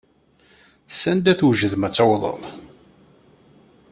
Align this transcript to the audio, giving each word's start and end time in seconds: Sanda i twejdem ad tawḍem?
Sanda 0.99 1.31
i 1.31 1.35
twejdem 1.39 1.85
ad 1.87 1.93
tawḍem? 1.95 2.41